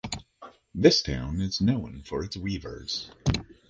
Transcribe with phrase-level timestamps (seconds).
[0.73, 3.11] This town is known for its weavers.